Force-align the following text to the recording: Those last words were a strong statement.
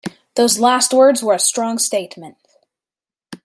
Those 0.33 0.57
last 0.59 0.93
words 0.93 1.21
were 1.21 1.35
a 1.35 1.39
strong 1.39 1.77
statement. 1.77 2.37